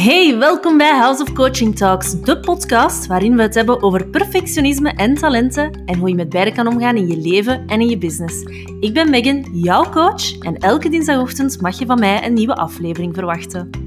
Hey, 0.00 0.38
welkom 0.38 0.78
bij 0.78 0.98
House 0.98 1.22
of 1.22 1.32
Coaching 1.32 1.76
Talks, 1.76 2.20
de 2.20 2.40
podcast 2.40 3.06
waarin 3.06 3.36
we 3.36 3.42
het 3.42 3.54
hebben 3.54 3.82
over 3.82 4.06
perfectionisme 4.06 4.90
en 4.90 5.14
talenten 5.14 5.82
en 5.86 5.98
hoe 5.98 6.08
je 6.08 6.14
met 6.14 6.28
beide 6.28 6.52
kan 6.52 6.66
omgaan 6.66 6.96
in 6.96 7.06
je 7.08 7.16
leven 7.16 7.66
en 7.66 7.80
in 7.80 7.88
je 7.88 7.98
business. 7.98 8.42
Ik 8.80 8.94
ben 8.94 9.10
Megan, 9.10 9.46
jouw 9.52 9.90
coach, 9.90 10.38
en 10.38 10.56
elke 10.56 10.88
dinsdagochtend 10.88 11.60
mag 11.60 11.78
je 11.78 11.86
van 11.86 11.98
mij 11.98 12.26
een 12.26 12.32
nieuwe 12.32 12.54
aflevering 12.54 13.14
verwachten. 13.14 13.79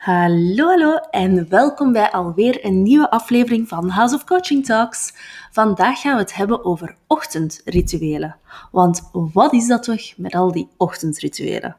Hallo, 0.00 0.66
hallo 0.66 0.96
en 0.96 1.48
welkom 1.48 1.92
bij 1.92 2.10
alweer 2.10 2.64
een 2.64 2.82
nieuwe 2.82 3.10
aflevering 3.10 3.68
van 3.68 3.88
House 3.88 4.14
of 4.14 4.24
Coaching 4.24 4.64
Talks. 4.64 5.12
Vandaag 5.50 6.00
gaan 6.00 6.14
we 6.14 6.20
het 6.20 6.34
hebben 6.34 6.64
over 6.64 6.96
ochtendrituelen. 7.06 8.36
Want 8.70 9.10
wat 9.12 9.52
is 9.52 9.66
dat 9.66 9.82
toch 9.82 10.16
met 10.16 10.34
al 10.34 10.52
die 10.52 10.68
ochtendrituelen? 10.76 11.76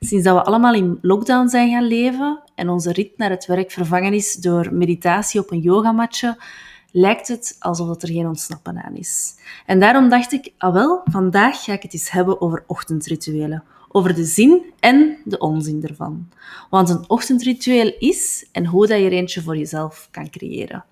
Sinds 0.00 0.24
dat 0.24 0.34
we 0.34 0.44
allemaal 0.44 0.74
in 0.74 0.98
lockdown 1.02 1.48
zijn 1.48 1.70
gaan 1.70 1.86
leven 1.86 2.42
en 2.54 2.68
onze 2.68 2.92
rit 2.92 3.18
naar 3.18 3.30
het 3.30 3.46
werk 3.46 3.70
vervangen 3.70 4.12
is 4.12 4.34
door 4.34 4.74
meditatie 4.74 5.40
op 5.40 5.50
een 5.50 5.60
yogamatje, 5.60 6.42
lijkt 6.90 7.28
het 7.28 7.56
alsof 7.58 8.02
er 8.02 8.08
geen 8.08 8.26
ontsnappen 8.26 8.82
aan 8.82 8.96
is. 8.96 9.34
En 9.66 9.80
daarom 9.80 10.08
dacht 10.08 10.32
ik, 10.32 10.52
ah 10.58 10.72
wel, 10.72 11.00
vandaag 11.04 11.64
ga 11.64 11.72
ik 11.72 11.82
het 11.82 11.92
eens 11.92 12.10
hebben 12.10 12.40
over 12.40 12.64
ochtendrituelen 12.66 13.64
over 13.92 14.14
de 14.14 14.24
zin 14.24 14.62
en 14.80 15.16
de 15.24 15.38
onzin 15.38 15.82
ervan. 15.82 16.28
Want 16.70 16.88
een 16.88 17.04
ochtendritueel 17.08 17.94
is 17.98 18.48
en 18.52 18.66
hoe 18.66 18.86
dat 18.86 18.98
je 18.98 19.04
er 19.04 19.12
eentje 19.12 19.42
voor 19.42 19.56
jezelf 19.56 20.08
kan 20.10 20.30
creëren. 20.30 20.84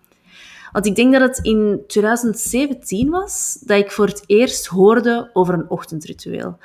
Want 0.72 0.86
ik 0.86 0.94
denk 0.94 1.12
dat 1.12 1.22
het 1.22 1.38
in 1.46 1.80
2017 1.86 3.10
was 3.10 3.58
dat 3.60 3.78
ik 3.78 3.90
voor 3.90 4.06
het 4.06 4.22
eerst 4.26 4.66
hoorde 4.66 5.30
over 5.32 5.54
een 5.54 5.70
ochtendritueel. 5.70 6.58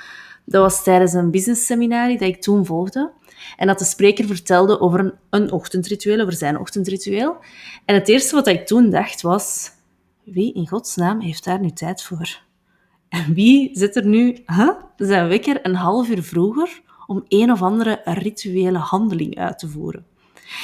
Dat 0.45 0.61
was 0.61 0.83
tijdens 0.83 1.13
een 1.13 1.31
businessseminarie 1.31 2.17
dat 2.17 2.27
ik 2.27 2.41
toen 2.41 2.65
volgde. 2.65 3.11
En 3.57 3.67
dat 3.67 3.79
de 3.79 3.85
spreker 3.85 4.25
vertelde 4.25 4.79
over 4.79 4.99
een, 4.99 5.13
een 5.29 5.51
ochtendritueel, 5.51 6.19
over 6.19 6.33
zijn 6.33 6.59
ochtendritueel. 6.59 7.37
En 7.85 7.95
het 7.95 8.07
eerste 8.07 8.35
wat 8.35 8.47
ik 8.47 8.67
toen 8.67 8.89
dacht 8.89 9.21
was: 9.21 9.71
wie 10.23 10.53
in 10.53 10.67
godsnaam 10.67 11.21
heeft 11.21 11.43
daar 11.43 11.59
nu 11.59 11.69
tijd 11.71 12.03
voor? 12.03 12.43
En 13.09 13.33
wie 13.33 13.69
zit 13.73 13.95
er 13.95 14.05
nu 14.05 14.43
huh, 14.45 14.69
zijn 14.97 15.27
wekker 15.27 15.65
een 15.65 15.75
half 15.75 16.09
uur 16.09 16.23
vroeger 16.23 16.81
om 17.07 17.25
een 17.27 17.51
of 17.51 17.61
andere 17.61 18.01
rituele 18.03 18.77
handeling 18.77 19.37
uit 19.37 19.59
te 19.59 19.67
voeren? 19.67 20.05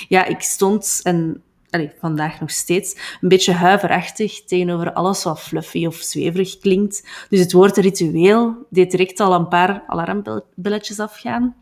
Ja, 0.07 0.25
ik 0.25 0.41
stond, 0.41 0.99
en 1.03 1.43
allez, 1.69 1.91
vandaag 1.99 2.39
nog 2.39 2.51
steeds, 2.51 2.95
een 3.21 3.29
beetje 3.29 3.53
huiverachtig 3.53 4.43
tegenover 4.43 4.93
alles 4.93 5.23
wat 5.23 5.41
fluffy 5.41 5.85
of 5.85 5.95
zweverig 5.95 6.59
klinkt. 6.59 7.07
Dus 7.29 7.39
het 7.39 7.51
woord 7.51 7.77
ritueel 7.77 8.65
deed 8.69 8.91
direct 8.91 9.19
al 9.19 9.33
een 9.33 9.47
paar 9.47 9.83
alarmbelletjes 9.87 10.99
afgaan. 10.99 11.55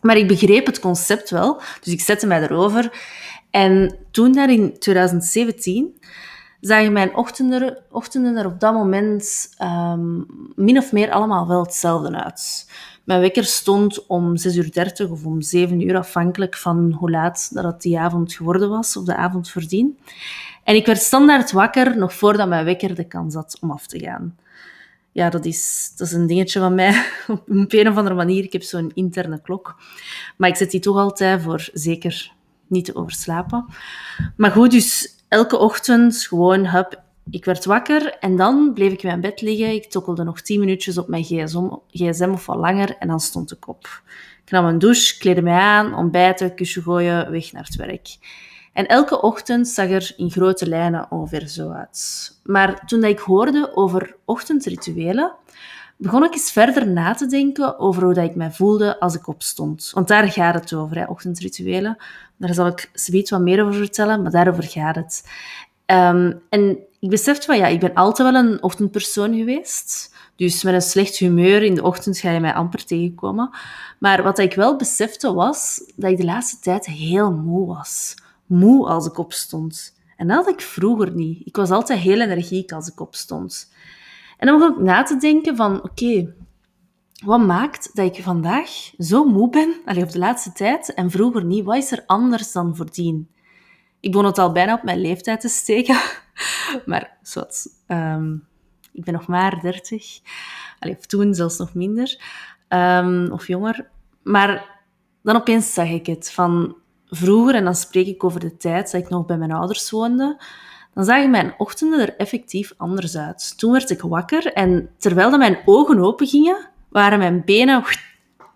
Maar 0.00 0.16
ik 0.16 0.28
begreep 0.28 0.66
het 0.66 0.80
concept 0.80 1.30
wel, 1.30 1.60
dus 1.80 1.92
ik 1.92 2.00
zette 2.00 2.26
mij 2.26 2.42
erover. 2.42 2.92
En 3.50 3.98
toen 4.10 4.32
daar 4.32 4.50
in 4.50 4.78
2017 4.78 5.98
zagen 6.66 6.92
mijn 6.92 7.16
ochtenden, 7.16 7.78
ochtenden 7.90 8.36
er 8.36 8.46
op 8.46 8.60
dat 8.60 8.72
moment 8.72 9.54
um, 9.62 10.26
min 10.54 10.78
of 10.78 10.92
meer 10.92 11.10
allemaal 11.10 11.48
wel 11.48 11.62
hetzelfde 11.62 12.24
uit. 12.24 12.70
Mijn 13.04 13.20
wekker 13.20 13.44
stond 13.44 14.06
om 14.06 14.34
6.30 14.38 14.54
uur 14.54 15.10
of 15.10 15.24
om 15.24 15.42
7 15.42 15.80
uur, 15.80 15.96
afhankelijk 15.96 16.56
van 16.56 16.92
hoe 16.92 17.10
laat 17.10 17.54
dat 17.54 17.64
het 17.64 17.80
die 17.80 17.98
avond 17.98 18.34
geworden 18.34 18.68
was, 18.68 18.96
of 18.96 19.04
de 19.04 19.16
avond 19.16 19.50
voordien. 19.50 19.98
En 20.64 20.74
ik 20.74 20.86
werd 20.86 21.00
standaard 21.00 21.52
wakker 21.52 21.98
nog 21.98 22.14
voordat 22.14 22.48
mijn 22.48 22.64
wekker 22.64 22.94
de 22.94 23.06
kans 23.06 23.34
had 23.34 23.58
om 23.60 23.70
af 23.70 23.86
te 23.86 23.98
gaan. 23.98 24.36
Ja, 25.12 25.30
dat 25.30 25.44
is, 25.44 25.92
dat 25.96 26.06
is 26.06 26.12
een 26.12 26.26
dingetje 26.26 26.60
van 26.60 26.74
mij. 26.74 27.04
Op 27.28 27.72
een 27.72 27.88
of 27.88 27.96
andere 27.96 28.14
manier. 28.14 28.44
Ik 28.44 28.52
heb 28.52 28.62
zo'n 28.62 28.90
interne 28.94 29.40
klok. 29.40 29.76
Maar 30.36 30.48
ik 30.48 30.56
zet 30.56 30.70
die 30.70 30.80
toch 30.80 30.96
altijd 30.96 31.42
voor 31.42 31.68
zeker 31.72 32.32
niet 32.66 32.84
te 32.84 32.94
overslapen. 32.94 33.64
Maar 34.36 34.50
goed, 34.50 34.70
dus 34.70 35.13
elke 35.34 35.58
ochtend 35.58 36.26
gewoon, 36.26 36.66
hup, 36.66 37.02
ik 37.30 37.44
werd 37.44 37.64
wakker 37.64 38.18
en 38.18 38.36
dan 38.36 38.72
bleef 38.74 38.92
ik 38.92 39.02
in 39.02 39.08
mijn 39.08 39.20
bed 39.20 39.40
liggen. 39.40 39.74
Ik 39.74 39.90
tokkelde 39.90 40.24
nog 40.24 40.40
tien 40.40 40.60
minuutjes 40.60 40.98
op 40.98 41.08
mijn 41.08 41.24
gsm, 41.24 41.68
gsm 41.90 42.30
of 42.32 42.46
wat 42.46 42.56
langer 42.56 42.96
en 42.98 43.08
dan 43.08 43.20
stond 43.20 43.52
ik 43.52 43.68
op. 43.68 44.02
Ik 44.44 44.50
nam 44.50 44.64
een 44.64 44.78
douche, 44.78 45.18
kleedde 45.18 45.42
mij 45.42 45.58
aan, 45.58 45.94
ontbijten, 45.94 46.54
kusje 46.54 46.82
gooien, 46.82 47.30
weg 47.30 47.52
naar 47.52 47.64
het 47.64 47.76
werk. 47.76 48.16
En 48.72 48.86
elke 48.86 49.22
ochtend 49.22 49.68
zag 49.68 49.88
er 49.88 50.12
in 50.16 50.30
grote 50.30 50.68
lijnen 50.68 51.06
ongeveer 51.10 51.48
zo 51.48 51.70
uit. 51.70 52.32
Maar 52.44 52.86
toen 52.86 53.04
ik 53.04 53.18
hoorde 53.18 53.70
over 53.76 54.16
ochtendrituelen, 54.24 55.34
begon 55.96 56.24
ik 56.24 56.32
eens 56.32 56.52
verder 56.52 56.88
na 56.88 57.14
te 57.14 57.26
denken 57.26 57.78
over 57.78 58.02
hoe 58.02 58.14
dat 58.14 58.24
ik 58.24 58.34
mij 58.34 58.50
voelde 58.50 59.00
als 59.00 59.14
ik 59.14 59.26
opstond. 59.26 59.90
Want 59.94 60.08
daar 60.08 60.30
gaat 60.30 60.54
het 60.54 60.74
over, 60.74 60.96
hè, 60.96 61.04
ochtendrituelen. 61.04 61.96
Daar 62.36 62.54
zal 62.54 62.66
ik 62.66 62.90
zoiets 62.92 63.30
wat 63.30 63.40
meer 63.40 63.62
over 63.62 63.74
vertellen, 63.74 64.22
maar 64.22 64.30
daarover 64.30 64.64
gaat 64.64 64.94
het. 64.94 65.28
Ehm, 65.86 66.32
en 66.48 66.78
ik 67.00 67.10
besefte 67.10 67.46
van, 67.46 67.56
ja, 67.56 67.66
ik 67.66 67.80
ben 67.80 67.94
altijd 67.94 68.32
wel 68.32 68.42
een 68.42 68.62
ochtendpersoon 68.62 69.34
geweest. 69.36 70.14
Dus 70.36 70.62
met 70.62 70.74
een 70.74 70.82
slecht 70.82 71.16
humeur 71.16 71.62
in 71.62 71.74
de 71.74 71.82
ochtend 71.82 72.18
ga 72.18 72.30
je 72.30 72.40
mij 72.40 72.54
amper 72.54 72.84
tegenkomen. 72.84 73.50
Maar 73.98 74.22
wat 74.22 74.38
ik 74.38 74.54
wel 74.54 74.76
besefte 74.76 75.32
was 75.32 75.92
dat 75.96 76.10
ik 76.10 76.16
de 76.16 76.24
laatste 76.24 76.58
tijd 76.60 76.86
heel 76.86 77.32
moe 77.32 77.66
was. 77.66 78.14
Moe 78.46 78.86
als 78.86 79.06
ik 79.06 79.18
opstond. 79.18 79.94
En 80.16 80.26
dat 80.26 80.36
had 80.44 80.54
ik 80.54 80.60
vroeger 80.60 81.14
niet. 81.14 81.46
Ik 81.46 81.56
was 81.56 81.70
altijd 81.70 81.98
heel 81.98 82.20
energiek 82.20 82.72
als 82.72 82.88
ik 82.88 83.00
opstond. 83.00 83.72
En 84.38 84.46
dan 84.46 84.58
begon 84.58 84.74
ik 84.74 84.82
na 84.84 85.02
te 85.02 85.16
denken 85.16 85.56
van, 85.56 85.82
oké, 85.82 86.34
wat 87.24 87.40
maakt 87.40 87.90
dat 87.96 88.16
ik 88.16 88.22
vandaag 88.22 88.70
zo 88.98 89.24
moe 89.24 89.50
ben, 89.50 89.74
allee, 89.84 90.02
op 90.02 90.10
de 90.10 90.18
laatste 90.18 90.52
tijd, 90.52 90.94
en 90.94 91.10
vroeger 91.10 91.44
niet? 91.44 91.64
Wat 91.64 91.76
is 91.76 91.92
er 91.92 92.02
anders 92.06 92.52
dan 92.52 92.76
voordien? 92.76 93.28
Ik 94.00 94.10
begon 94.10 94.26
het 94.26 94.38
al 94.38 94.52
bijna 94.52 94.74
op 94.74 94.82
mijn 94.82 95.00
leeftijd 95.00 95.40
te 95.40 95.48
steken. 95.48 96.00
Maar 96.86 97.18
zwart, 97.22 97.66
um, 97.88 98.46
ik 98.92 99.04
ben 99.04 99.14
nog 99.14 99.26
maar 99.26 99.60
30. 99.60 100.20
Allee, 100.78 100.96
of 100.96 101.06
toen 101.06 101.34
zelfs 101.34 101.58
nog 101.58 101.74
minder. 101.74 102.20
Um, 102.68 103.32
of 103.32 103.46
jonger. 103.46 103.88
Maar 104.22 104.82
dan 105.22 105.36
opeens 105.36 105.74
zag 105.74 105.88
ik 105.88 106.06
het. 106.06 106.30
Van 106.30 106.76
vroeger, 107.06 107.54
en 107.54 107.64
dan 107.64 107.74
spreek 107.74 108.06
ik 108.06 108.24
over 108.24 108.40
de 108.40 108.56
tijd 108.56 108.90
dat 108.90 109.00
ik 109.00 109.08
nog 109.08 109.26
bij 109.26 109.36
mijn 109.36 109.52
ouders 109.52 109.90
woonde, 109.90 110.42
dan 110.94 111.04
zagen 111.04 111.30
mijn 111.30 111.54
ochtenden 111.58 112.00
er 112.00 112.16
effectief 112.16 112.74
anders 112.76 113.16
uit. 113.16 113.58
Toen 113.58 113.72
werd 113.72 113.90
ik 113.90 114.00
wakker 114.00 114.52
en 114.52 114.90
terwijl 114.98 115.38
mijn 115.38 115.58
ogen 115.64 115.98
open 115.98 116.26
gingen, 116.26 116.70
waren 116.94 117.18
mijn 117.18 117.42
benen 117.44 117.84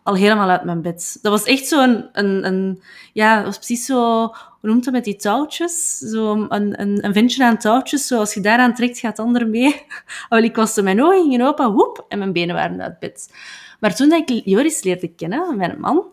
al 0.02 0.14
helemaal 0.14 0.48
uit 0.48 0.64
mijn 0.64 0.82
bed. 0.82 1.18
Dat 1.22 1.32
was 1.32 1.44
echt 1.44 1.66
zo'n... 1.66 2.08
Een, 2.12 2.46
een, 2.46 2.82
ja, 3.12 3.36
dat 3.36 3.44
was 3.44 3.56
precies 3.56 3.86
zo... 3.86 4.20
Hoe 4.60 4.70
noemt 4.70 4.84
dat 4.84 4.92
met 4.92 5.04
die 5.04 5.16
touwtjes? 5.16 5.98
Zo 5.98 6.46
een, 6.48 6.80
een, 6.80 7.04
een 7.04 7.12
ventje 7.12 7.44
aan 7.44 7.58
touwtjes. 7.58 8.06
Zo 8.06 8.18
als 8.18 8.34
je 8.34 8.40
daaraan 8.40 8.74
trekt, 8.74 8.98
gaat 8.98 9.16
het 9.16 9.26
ander 9.26 9.48
mee. 9.48 9.86
Wel, 10.28 10.42
ik 10.42 10.56
was 10.56 10.80
mijn 10.80 11.02
ogen 11.02 11.22
gingen 11.22 11.46
open, 11.46 11.72
woep, 11.72 12.04
en 12.08 12.18
mijn 12.18 12.32
benen 12.32 12.54
waren 12.54 12.82
uit 12.82 12.98
bed. 12.98 13.32
Maar 13.80 13.94
toen 13.94 14.12
ik 14.12 14.40
Joris 14.44 14.82
leerde 14.82 15.08
kennen, 15.08 15.56
mijn 15.56 15.80
man, 15.80 16.12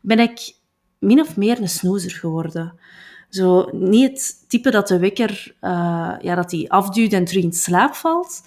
ben 0.00 0.18
ik 0.18 0.54
min 0.98 1.20
of 1.20 1.36
meer 1.36 1.60
een 1.60 1.68
snoezer 1.68 2.10
geworden. 2.10 2.74
Zo, 3.28 3.68
niet 3.72 4.10
het 4.10 4.48
type 4.48 4.70
dat 4.70 4.88
de 4.88 4.98
wekker 4.98 5.54
uh, 5.60 6.14
ja, 6.20 6.34
dat 6.34 6.50
die 6.50 6.72
afduwt 6.72 7.12
en 7.12 7.24
terug 7.24 7.42
in 7.42 7.52
slaap 7.52 7.94
valt, 7.94 8.42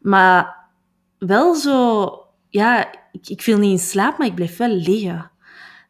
maar 0.00 0.56
wel 1.18 1.54
zo... 1.54 2.23
Ja, 2.54 2.92
ik, 3.12 3.28
ik 3.28 3.42
viel 3.42 3.58
niet 3.58 3.70
in 3.70 3.86
slaap, 3.86 4.18
maar 4.18 4.26
ik 4.26 4.34
bleef 4.34 4.56
wel 4.56 4.68
liggen. 4.68 5.30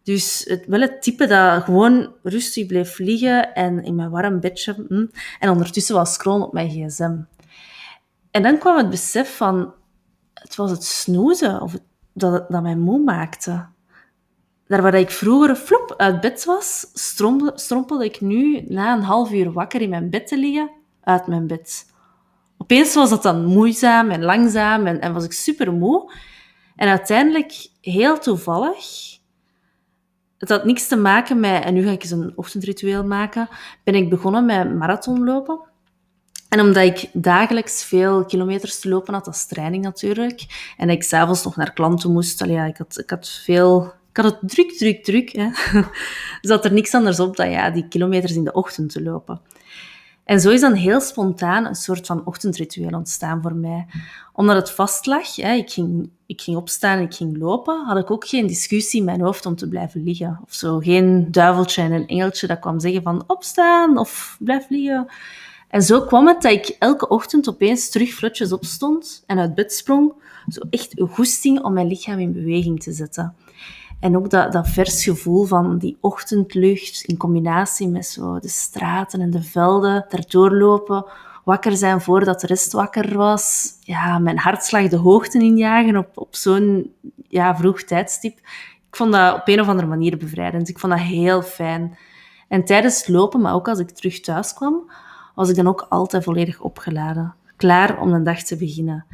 Dus 0.02 0.44
het, 0.48 0.66
wel 0.66 0.80
het 0.80 1.02
type 1.02 1.26
dat 1.26 1.62
gewoon 1.62 2.12
rustig 2.22 2.66
bleef 2.66 2.98
liggen 2.98 3.54
en 3.54 3.82
in 3.82 3.94
mijn 3.94 4.10
warm 4.10 4.40
bedje 4.40 4.84
hm, 4.88 5.06
en 5.38 5.50
ondertussen 5.50 5.94
was 5.94 6.12
scrollen 6.12 6.46
op 6.46 6.52
mijn 6.52 6.70
gsm. 6.70 7.16
En 8.30 8.42
dan 8.42 8.58
kwam 8.58 8.76
het 8.76 8.90
besef 8.90 9.36
van, 9.36 9.74
het 10.34 10.56
was 10.56 10.70
het 10.70 10.84
snoezen 10.84 11.60
of 11.60 11.72
het, 11.72 11.82
dat 12.12 12.50
dat 12.50 12.62
mij 12.62 12.76
moe 12.76 12.98
maakte. 12.98 13.66
Daar 14.66 14.82
waar 14.82 14.94
ik 14.94 15.10
vroeger 15.10 15.56
flop 15.56 15.94
uit 15.96 16.20
bed 16.20 16.44
was, 16.44 16.86
strompelde, 17.54 18.04
ik 18.04 18.20
nu 18.20 18.64
na 18.68 18.94
een 18.96 19.02
half 19.02 19.32
uur 19.32 19.52
wakker 19.52 19.80
in 19.80 19.90
mijn 19.90 20.10
bed 20.10 20.26
te 20.26 20.38
liggen, 20.38 20.70
uit 21.00 21.26
mijn 21.26 21.46
bed. 21.46 21.92
Opeens 22.58 22.94
was 22.94 23.10
dat 23.10 23.22
dan 23.22 23.44
moeizaam 23.44 24.10
en 24.10 24.22
langzaam 24.22 24.86
en, 24.86 25.00
en 25.00 25.12
was 25.12 25.24
ik 25.24 25.32
super 25.32 25.72
moe. 25.72 26.12
En 26.76 26.88
uiteindelijk, 26.88 27.68
heel 27.80 28.18
toevallig, 28.18 28.84
het 30.38 30.48
had 30.48 30.64
niks 30.64 30.88
te 30.88 30.96
maken 30.96 31.40
met, 31.40 31.64
en 31.64 31.74
nu 31.74 31.84
ga 31.84 31.90
ik 31.90 32.02
eens 32.02 32.10
een 32.10 32.32
ochtendritueel 32.36 33.04
maken, 33.04 33.48
ben 33.84 33.94
ik 33.94 34.10
begonnen 34.10 34.44
met 34.44 34.74
marathonlopen. 34.74 35.60
En 36.48 36.60
omdat 36.60 36.84
ik 36.84 37.10
dagelijks 37.12 37.84
veel 37.84 38.24
kilometers 38.24 38.80
te 38.80 38.88
lopen 38.88 39.14
had, 39.14 39.26
als 39.26 39.46
training 39.46 39.84
natuurlijk, 39.84 40.72
en 40.76 40.90
ik 40.90 41.02
s'avonds 41.02 41.44
nog 41.44 41.56
naar 41.56 41.72
klanten 41.72 42.12
moest, 42.12 42.42
allee, 42.42 42.68
ik, 42.68 42.76
had, 42.76 42.98
ik 42.98 43.10
had 43.10 43.28
veel 43.28 43.92
ik 44.14 44.22
had 44.22 44.40
het 44.40 44.50
druk, 44.50 44.72
druk, 44.72 45.04
druk. 45.04 45.32
Hè. 45.32 45.48
Zat 46.50 46.64
er 46.64 46.72
niks 46.72 46.94
anders 46.94 47.20
op 47.20 47.36
dan 47.36 47.50
ja, 47.50 47.70
die 47.70 47.88
kilometers 47.88 48.32
in 48.32 48.44
de 48.44 48.52
ochtend 48.52 48.92
te 48.92 49.02
lopen. 49.02 49.40
En 50.24 50.40
zo 50.40 50.50
is 50.50 50.60
dan 50.60 50.72
heel 50.72 51.00
spontaan 51.00 51.66
een 51.66 51.74
soort 51.74 52.06
van 52.06 52.26
ochtendritueel 52.26 52.90
ontstaan 52.90 53.42
voor 53.42 53.54
mij. 53.54 53.86
Omdat 54.32 54.56
het 54.56 54.70
vast 54.70 55.06
lag, 55.06 55.36
hè, 55.36 55.52
ik, 55.52 55.70
ging, 55.70 56.10
ik 56.26 56.40
ging 56.40 56.56
opstaan 56.56 56.98
en 56.98 57.04
ik 57.04 57.14
ging 57.14 57.38
lopen, 57.38 57.84
had 57.86 57.96
ik 57.96 58.10
ook 58.10 58.26
geen 58.26 58.46
discussie 58.46 59.00
in 59.00 59.06
mijn 59.06 59.20
hoofd 59.20 59.46
om 59.46 59.56
te 59.56 59.68
blijven 59.68 60.02
liggen. 60.02 60.40
Of 60.44 60.54
zo, 60.54 60.78
geen 60.78 61.30
duiveltje 61.30 61.82
en 61.82 61.92
een 61.92 62.06
engeltje 62.06 62.46
dat 62.46 62.58
kwam 62.58 62.80
zeggen 62.80 63.02
van 63.02 63.24
opstaan 63.26 63.98
of 63.98 64.36
blijf 64.40 64.68
liggen. 64.68 65.06
En 65.68 65.82
zo 65.82 66.00
kwam 66.00 66.26
het 66.26 66.42
dat 66.42 66.52
ik 66.52 66.76
elke 66.78 67.08
ochtend 67.08 67.48
opeens 67.48 67.90
terug 67.90 68.14
vlotjes 68.14 68.52
opstond 68.52 69.22
en 69.26 69.38
uit 69.38 69.54
bed 69.54 69.72
sprong. 69.72 70.12
Zo 70.48 70.60
echt 70.70 71.00
een 71.00 71.08
goesting 71.08 71.62
om 71.62 71.72
mijn 71.72 71.86
lichaam 71.86 72.18
in 72.18 72.32
beweging 72.32 72.82
te 72.82 72.92
zetten. 72.92 73.34
En 74.00 74.16
ook 74.16 74.30
dat, 74.30 74.52
dat 74.52 74.68
vers 74.68 75.04
gevoel 75.04 75.44
van 75.44 75.78
die 75.78 75.96
ochtendlucht 76.00 77.02
in 77.02 77.16
combinatie 77.16 77.88
met 77.88 78.06
zo 78.06 78.38
de 78.38 78.48
straten 78.48 79.20
en 79.20 79.30
de 79.30 79.42
velden, 79.42 80.04
daardoor 80.08 80.54
lopen, 80.54 81.04
wakker 81.44 81.76
zijn 81.76 82.00
voordat 82.00 82.40
de 82.40 82.46
rest 82.46 82.72
wakker 82.72 83.16
was. 83.16 83.72
Ja, 83.80 84.18
mijn 84.18 84.38
hartslag 84.38 84.88
de 84.88 84.96
hoogte 84.96 85.38
injagen 85.38 85.96
op, 85.96 86.08
op 86.14 86.34
zo'n 86.34 86.92
ja, 87.28 87.56
vroeg 87.56 87.82
tijdstip. 87.82 88.38
Ik 88.88 88.96
vond 88.96 89.12
dat 89.12 89.34
op 89.34 89.48
een 89.48 89.60
of 89.60 89.68
andere 89.68 89.88
manier 89.88 90.16
bevrijdend. 90.16 90.68
Ik 90.68 90.78
vond 90.78 90.92
dat 90.92 91.02
heel 91.02 91.42
fijn. 91.42 91.98
En 92.48 92.64
tijdens 92.64 92.98
het 92.98 93.08
lopen, 93.08 93.40
maar 93.40 93.54
ook 93.54 93.68
als 93.68 93.78
ik 93.78 93.90
terug 93.90 94.20
thuis 94.20 94.54
kwam, 94.54 94.90
was 95.34 95.48
ik 95.48 95.56
dan 95.56 95.66
ook 95.66 95.86
altijd 95.88 96.24
volledig 96.24 96.60
opgeladen. 96.60 97.34
Klaar 97.56 98.00
om 98.00 98.12
de 98.12 98.22
dag 98.22 98.42
te 98.42 98.56
beginnen. 98.56 99.06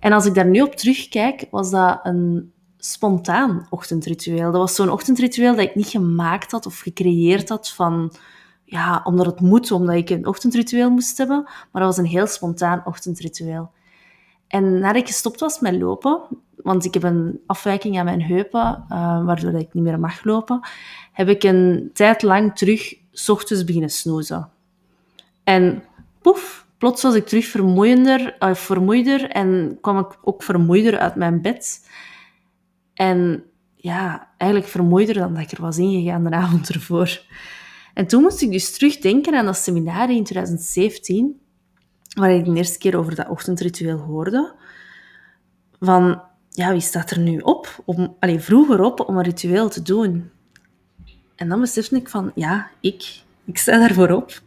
En 0.00 0.12
als 0.12 0.26
ik 0.26 0.34
daar 0.34 0.46
nu 0.46 0.60
op 0.60 0.74
terugkijk, 0.74 1.46
was 1.50 1.70
dat 1.70 2.00
een 2.02 2.52
spontaan 2.84 3.66
ochtendritueel. 3.70 4.52
Dat 4.52 4.60
was 4.60 4.74
zo'n 4.74 4.90
ochtendritueel 4.90 5.54
dat 5.54 5.64
ik 5.64 5.74
niet 5.74 5.88
gemaakt 5.88 6.50
had 6.50 6.66
of 6.66 6.78
gecreëerd 6.78 7.48
had 7.48 7.70
van, 7.70 8.12
ja, 8.64 9.00
omdat 9.04 9.26
het 9.26 9.40
moet, 9.40 9.70
omdat 9.70 9.94
ik 9.94 10.10
een 10.10 10.26
ochtendritueel 10.26 10.90
moest 10.90 11.18
hebben. 11.18 11.42
Maar 11.42 11.82
dat 11.82 11.96
was 11.96 11.96
een 11.96 12.10
heel 12.10 12.26
spontaan 12.26 12.82
ochtendritueel. 12.84 13.70
En 14.48 14.78
nadat 14.78 15.02
ik 15.02 15.06
gestopt 15.06 15.40
was 15.40 15.60
met 15.60 15.74
lopen, 15.74 16.20
want 16.56 16.84
ik 16.84 16.94
heb 16.94 17.02
een 17.02 17.40
afwijking 17.46 17.98
aan 17.98 18.04
mijn 18.04 18.22
heupen, 18.22 18.84
uh, 18.90 19.24
waardoor 19.24 19.54
ik 19.54 19.74
niet 19.74 19.84
meer 19.84 20.00
mag 20.00 20.24
lopen, 20.24 20.60
heb 21.12 21.28
ik 21.28 21.42
een 21.42 21.90
tijd 21.92 22.22
lang 22.22 22.56
terug 22.56 22.94
s 23.12 23.28
ochtends 23.28 23.64
beginnen 23.64 23.90
snoezen. 23.90 24.50
En 25.44 25.82
poef, 26.22 26.66
plots 26.78 27.02
was 27.02 27.14
ik 27.14 27.26
terug 27.26 27.46
vermoeiender, 27.46 28.36
uh, 28.40 28.54
vermoeider 28.54 29.30
en 29.30 29.78
kwam 29.80 29.98
ik 29.98 30.18
ook 30.22 30.42
vermoeider 30.42 30.98
uit 30.98 31.14
mijn 31.14 31.42
bed. 31.42 31.82
En 32.94 33.44
ja, 33.74 34.28
eigenlijk 34.36 34.70
vermoeider 34.70 35.14
dan 35.14 35.34
dat 35.34 35.42
ik 35.42 35.50
er 35.50 35.62
was 35.62 35.78
ingegaan 35.78 36.24
de 36.24 36.30
avond 36.30 36.68
ervoor. 36.68 37.22
En 37.94 38.06
toen 38.06 38.22
moest 38.22 38.42
ik 38.42 38.50
dus 38.50 38.72
terugdenken 38.72 39.34
aan 39.34 39.44
dat 39.44 39.56
seminar 39.56 40.10
in 40.10 40.24
2017, 40.24 41.40
waar 42.14 42.30
ik 42.30 42.44
de 42.44 42.54
eerste 42.54 42.78
keer 42.78 42.96
over 42.96 43.14
dat 43.14 43.28
ochtendritueel 43.28 43.98
hoorde. 43.98 44.54
Van, 45.80 46.22
ja, 46.50 46.72
wie 46.72 46.80
staat 46.80 47.10
er 47.10 47.18
nu 47.18 47.38
op? 47.38 47.82
Om, 47.84 48.16
allez, 48.20 48.44
vroeger 48.44 48.80
op 48.80 49.08
om 49.08 49.16
een 49.16 49.24
ritueel 49.24 49.68
te 49.68 49.82
doen. 49.82 50.30
En 51.36 51.48
dan 51.48 51.60
besefte 51.60 51.96
ik 51.96 52.08
van, 52.08 52.32
ja, 52.34 52.70
ik. 52.80 53.22
Ik 53.44 53.58
sta 53.58 53.78
daarvoor 53.78 54.10
op. 54.10 54.42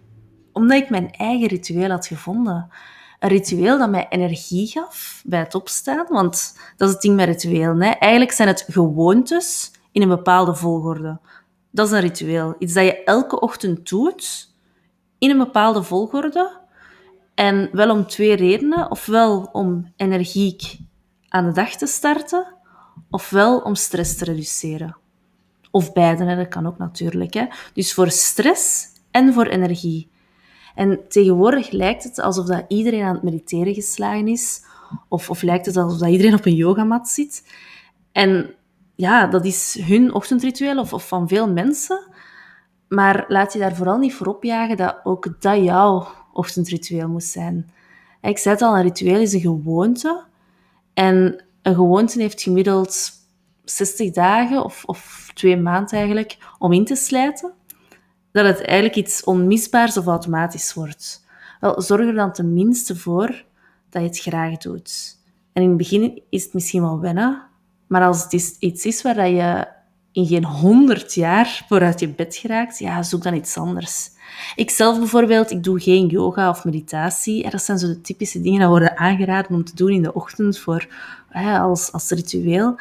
Omdat 0.52 0.82
ik 0.82 0.90
mijn 0.90 1.12
eigen 1.12 1.48
ritueel 1.48 1.90
had 1.90 2.08
gevonden 2.08 2.70
een 3.20 3.30
ritueel 3.30 3.78
dat 3.78 3.90
mij 3.90 4.08
energie 4.10 4.68
gaf 4.68 5.22
bij 5.26 5.40
het 5.40 5.56
opstaan. 5.56 6.06
Want 6.10 6.58
dat 6.78 6.88
is 6.88 6.94
het 6.94 7.04
ding 7.04 7.16
met 7.16 7.28
ritueel. 7.28 7.80
Hè. 7.80 7.90
Eigenlijk 7.90 8.32
zijn 8.32 8.48
het 8.48 8.66
gewoontes 8.68 9.72
in 9.92 10.02
een 10.02 10.08
bepaalde 10.08 10.56
volgorde. 10.56 11.20
Dat 11.72 11.86
is 11.86 11.92
een 11.92 12.00
ritueel. 12.00 12.56
Iets 12.60 12.74
dat 12.74 12.86
je 12.86 13.04
elke 13.04 13.40
ochtend 13.40 13.90
doet 13.90 14.54
in 15.18 15.30
een 15.30 15.38
bepaalde 15.38 15.84
volgorde. 15.84 16.60
En 17.36 17.70
wel 17.72 17.90
om 17.90 18.08
twee 18.08 18.36
redenen. 18.36 18.92
Ofwel 18.92 19.50
om 19.52 19.94
energiek 19.96 20.78
aan 21.30 21.46
de 21.46 21.52
dag 21.52 21.70
te 21.70 21.88
starten, 21.88 22.54
ofwel 23.10 23.60
om 23.60 23.76
stress 23.76 24.18
te 24.18 24.26
reduceren. 24.26 24.98
Of 25.72 25.94
beide, 25.94 26.24
hè. 26.24 26.36
dat 26.36 26.48
kan 26.48 26.68
ook 26.68 26.78
natuurlijk. 26.78 27.34
Hè. 27.34 27.46
Dus 27.74 27.94
voor 27.94 28.12
stress 28.12 28.88
en 29.12 29.34
voor 29.34 29.46
energie. 29.46 30.10
En 30.78 31.00
tegenwoordig 31.08 31.72
lijkt 31.72 32.04
het 32.04 32.20
alsof 32.20 32.46
dat 32.46 32.66
iedereen 32.68 33.04
aan 33.04 33.14
het 33.14 33.24
mediteren 33.24 33.74
geslagen 33.74 34.28
is. 34.28 34.62
Of, 35.08 35.30
of 35.30 35.42
lijkt 35.42 35.66
het 35.66 35.78
alsof 35.78 36.00
dat 36.00 36.10
iedereen 36.10 36.34
op 36.34 36.46
een 36.46 36.56
yogamat 36.56 37.08
zit. 37.08 37.44
En 38.12 38.54
ja, 38.96 39.28
dat 39.28 39.46
is 39.46 39.78
hun 39.82 40.14
ochtendritueel 40.14 40.80
of, 40.80 40.94
of 40.94 41.08
van 41.08 41.28
veel 41.28 41.52
mensen. 41.52 42.08
Maar 42.88 43.26
laat 43.28 43.54
je 43.54 43.60
daar 43.60 43.76
vooral 43.76 43.98
niet 43.98 44.14
voor 44.14 44.28
opjagen 44.28 44.78
dat 44.78 45.00
ook 45.04 45.42
dat 45.42 45.64
jouw 45.64 46.08
ochtendritueel 46.34 47.08
moet 47.08 47.24
zijn. 47.24 47.72
Ik 48.22 48.38
zei 48.38 48.56
het 48.56 48.64
al, 48.64 48.76
een 48.78 48.84
ritueel 48.84 49.22
is 49.22 49.34
een 49.34 49.40
gewoonte. 49.40 50.24
En 50.94 51.44
een 51.62 51.76
gewoonte 51.76 52.22
heeft 52.22 52.42
gemiddeld 52.42 53.12
60 53.64 54.12
dagen 54.12 54.64
of, 54.64 54.84
of 54.86 55.32
twee 55.34 55.58
maanden 55.58 55.98
eigenlijk 55.98 56.38
om 56.60 56.74
in 56.74 56.86
te 56.86 56.96
slijten 56.96 57.54
dat 58.38 58.58
het 58.58 58.62
eigenlijk 58.62 58.96
iets 58.96 59.24
onmisbaars 59.24 59.98
of 59.98 60.06
automatisch 60.06 60.74
wordt. 60.74 61.26
Wel, 61.60 61.82
zorg 61.82 62.08
er 62.08 62.14
dan 62.14 62.34
tenminste 62.34 62.96
voor 62.96 63.46
dat 63.90 64.02
je 64.02 64.08
het 64.08 64.20
graag 64.20 64.58
doet. 64.58 65.18
En 65.54 65.62
in 65.64 65.70
het 65.70 65.78
begin 65.78 66.22
is 66.30 66.44
het 66.44 66.54
misschien 66.54 66.82
wel 66.82 67.00
wennen, 67.00 67.42
maar 67.88 68.04
als 68.04 68.24
het 68.24 68.58
iets 68.60 68.86
is 68.86 69.02
waar 69.02 69.30
je 69.30 69.68
in 70.12 70.26
geen 70.26 70.46
honderd 70.46 71.14
jaar 71.14 71.66
vooruit 71.68 72.00
je 72.00 72.08
bed 72.08 72.36
geraakt, 72.36 72.80
ja, 72.80 73.04
zoek 73.04 73.24
dan 73.24 73.34
iets 73.34 73.58
anders. 73.58 74.10
Ik 74.56 74.70
zelf 74.70 74.98
bijvoorbeeld, 75.00 75.52
ik 75.52 75.64
doe 75.64 75.80
geen 75.80 76.08
yoga 76.08 76.50
of 76.50 76.64
meditatie. 76.64 77.50
Dat 77.50 77.64
zijn 77.64 77.78
zo 77.78 77.88
de 77.88 78.02
typische 78.02 78.42
dingen 78.42 78.60
die 78.60 78.68
worden 78.68 78.98
aangeraden 78.98 79.56
om 79.56 79.64
te 79.64 79.76
doen 79.76 79.92
in 79.92 80.02
de 80.02 80.14
ochtend 80.14 80.60
voor, 80.60 80.88
als, 81.60 81.92
als 81.92 82.10
ritueel. 82.10 82.80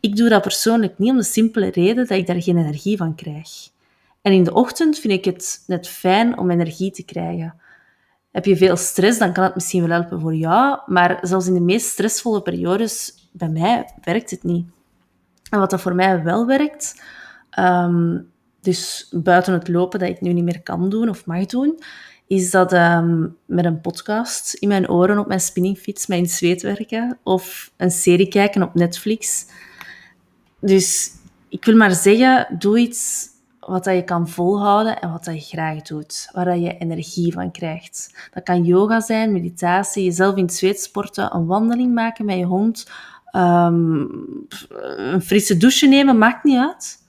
Ik 0.00 0.16
doe 0.16 0.28
dat 0.28 0.42
persoonlijk 0.42 0.98
niet 0.98 1.10
om 1.10 1.16
de 1.16 1.22
simpele 1.22 1.70
reden 1.70 2.06
dat 2.06 2.18
ik 2.18 2.26
daar 2.26 2.42
geen 2.42 2.58
energie 2.58 2.96
van 2.96 3.14
krijg. 3.14 3.72
En 4.24 4.32
in 4.32 4.44
de 4.44 4.52
ochtend 4.52 4.98
vind 4.98 5.12
ik 5.12 5.24
het 5.24 5.64
net 5.66 5.88
fijn 5.88 6.38
om 6.38 6.50
energie 6.50 6.90
te 6.90 7.04
krijgen. 7.04 7.54
Heb 8.30 8.44
je 8.44 8.56
veel 8.56 8.76
stress, 8.76 9.18
dan 9.18 9.32
kan 9.32 9.44
het 9.44 9.54
misschien 9.54 9.80
wel 9.80 9.98
helpen 9.98 10.20
voor 10.20 10.34
jou, 10.34 10.78
maar 10.86 11.18
zelfs 11.22 11.46
in 11.46 11.54
de 11.54 11.60
meest 11.60 11.86
stressvolle 11.86 12.42
periodes, 12.42 13.28
bij 13.32 13.48
mij 13.48 13.92
werkt 14.00 14.30
het 14.30 14.42
niet. 14.42 14.66
En 15.50 15.58
wat 15.58 15.70
dat 15.70 15.80
voor 15.80 15.94
mij 15.94 16.22
wel 16.22 16.46
werkt, 16.46 17.02
um, 17.58 18.30
dus 18.60 19.08
buiten 19.10 19.52
het 19.52 19.68
lopen 19.68 19.98
dat 19.98 20.08
ik 20.08 20.20
nu 20.20 20.32
niet 20.32 20.44
meer 20.44 20.62
kan 20.62 20.90
doen 20.90 21.08
of 21.08 21.26
mag 21.26 21.46
doen, 21.46 21.78
is 22.26 22.50
dat 22.50 22.72
um, 22.72 23.36
met 23.46 23.64
een 23.64 23.80
podcast 23.80 24.54
in 24.54 24.68
mijn 24.68 24.90
oren 24.90 25.18
op 25.18 25.26
mijn 25.26 25.40
spinningfiets 25.40 26.06
mijn 26.06 26.26
zweet 26.26 26.62
werken 26.62 27.18
of 27.22 27.72
een 27.76 27.90
serie 27.90 28.28
kijken 28.28 28.62
op 28.62 28.74
Netflix. 28.74 29.46
Dus 30.60 31.10
ik 31.48 31.64
wil 31.64 31.76
maar 31.76 31.94
zeggen, 31.94 32.56
doe 32.58 32.78
iets 32.78 33.32
wat 33.66 33.84
dat 33.84 33.94
je 33.94 34.04
kan 34.04 34.28
volhouden 34.28 35.00
en 35.00 35.10
wat 35.10 35.24
dat 35.24 35.34
je 35.34 35.56
graag 35.56 35.82
doet, 35.82 36.28
waar 36.32 36.44
dat 36.44 36.60
je 36.60 36.78
energie 36.78 37.32
van 37.32 37.50
krijgt. 37.50 38.28
Dat 38.32 38.42
kan 38.42 38.64
yoga 38.64 39.00
zijn, 39.00 39.32
meditatie, 39.32 40.04
jezelf 40.04 40.36
in 40.36 40.44
het 40.44 40.54
zweet 40.54 40.80
sporten, 40.80 41.34
een 41.34 41.46
wandeling 41.46 41.94
maken 41.94 42.24
met 42.24 42.38
je 42.38 42.44
hond, 42.44 42.90
um, 43.36 44.46
een 44.96 45.22
frisse 45.22 45.56
douche 45.56 45.86
nemen, 45.86 46.18
maakt 46.18 46.44
niet 46.44 46.58
uit. 46.58 47.02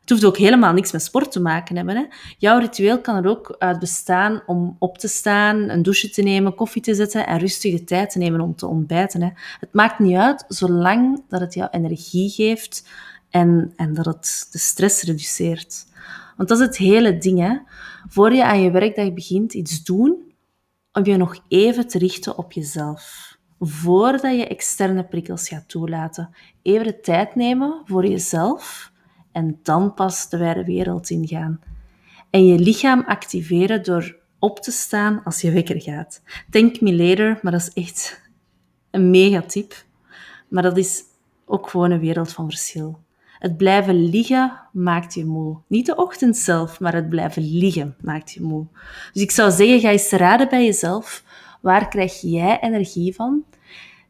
Het 0.00 0.10
hoeft 0.10 0.24
ook 0.24 0.36
helemaal 0.36 0.72
niks 0.72 0.92
met 0.92 1.02
sport 1.02 1.32
te 1.32 1.40
maken 1.40 1.76
hebben. 1.76 1.96
Hè. 1.96 2.04
Jouw 2.38 2.58
ritueel 2.58 3.00
kan 3.00 3.16
er 3.16 3.30
ook 3.30 3.56
uit 3.58 3.78
bestaan 3.78 4.42
om 4.46 4.76
op 4.78 4.98
te 4.98 5.08
staan, 5.08 5.56
een 5.56 5.82
douche 5.82 6.10
te 6.10 6.22
nemen, 6.22 6.54
koffie 6.54 6.82
te 6.82 6.94
zetten 6.94 7.26
en 7.26 7.38
rustig 7.38 7.72
de 7.72 7.84
tijd 7.84 8.10
te 8.10 8.18
nemen 8.18 8.40
om 8.40 8.56
te 8.56 8.66
ontbijten. 8.66 9.22
Hè. 9.22 9.28
Het 9.60 9.72
maakt 9.72 9.98
niet 9.98 10.16
uit, 10.16 10.44
zolang 10.48 11.22
dat 11.28 11.40
het 11.40 11.54
jou 11.54 11.68
energie 11.70 12.30
geeft 12.30 12.84
en, 13.32 13.72
en 13.76 13.94
dat 13.94 14.04
het 14.04 14.48
de 14.50 14.58
stress 14.58 15.02
reduceert. 15.02 15.86
Want 16.36 16.48
dat 16.48 16.60
is 16.60 16.66
het 16.66 16.76
hele 16.76 17.18
ding, 17.18 17.38
hè. 17.38 17.58
Voor 18.08 18.32
je 18.32 18.44
aan 18.44 18.60
je 18.60 18.70
werkdag 18.70 19.12
begint, 19.12 19.54
iets 19.54 19.84
doen 19.84 20.32
om 20.92 21.04
je 21.04 21.16
nog 21.16 21.38
even 21.48 21.88
te 21.88 21.98
richten 21.98 22.38
op 22.38 22.52
jezelf. 22.52 23.36
Voordat 23.58 24.36
je 24.36 24.46
externe 24.46 25.04
prikkels 25.04 25.48
gaat 25.48 25.68
toelaten. 25.68 26.30
Even 26.62 26.86
de 26.86 27.00
tijd 27.00 27.34
nemen 27.34 27.82
voor 27.84 28.06
jezelf 28.06 28.92
en 29.32 29.58
dan 29.62 29.94
pas 29.94 30.28
de 30.28 30.36
wijde 30.36 30.64
wereld 30.64 31.10
ingaan. 31.10 31.60
En 32.30 32.46
je 32.46 32.58
lichaam 32.58 33.02
activeren 33.06 33.82
door 33.82 34.16
op 34.38 34.60
te 34.60 34.70
staan 34.70 35.20
als 35.24 35.40
je 35.40 35.52
wekker 35.52 35.80
gaat. 35.80 36.22
Thank 36.50 36.80
me 36.80 36.94
later, 36.94 37.38
maar 37.42 37.52
dat 37.52 37.60
is 37.60 37.82
echt 37.84 38.30
een 38.90 39.10
mega 39.10 39.42
tip. 39.42 39.84
Maar 40.48 40.62
dat 40.62 40.76
is 40.76 41.02
ook 41.44 41.68
gewoon 41.68 41.90
een 41.90 42.00
wereld 42.00 42.32
van 42.32 42.48
verschil. 42.48 42.98
Het 43.42 43.56
blijven 43.56 44.08
liggen 44.10 44.60
maakt 44.72 45.14
je 45.14 45.24
moe. 45.24 45.56
Niet 45.66 45.86
de 45.86 45.96
ochtend 45.96 46.36
zelf, 46.36 46.80
maar 46.80 46.94
het 46.94 47.08
blijven 47.08 47.58
liggen 47.58 47.94
maakt 48.00 48.32
je 48.32 48.42
moe. 48.42 48.66
Dus 49.12 49.22
ik 49.22 49.30
zou 49.30 49.50
zeggen, 49.50 49.80
ga 49.80 49.90
eens 49.90 50.10
raden 50.10 50.48
bij 50.48 50.64
jezelf. 50.64 51.24
Waar 51.60 51.88
krijg 51.88 52.20
jij 52.20 52.60
energie 52.60 53.14
van? 53.14 53.44